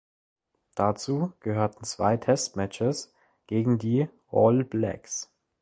[0.73, 3.13] Dazu gehörten zwei Test Matches
[3.45, 5.31] gegen die "All Blacks".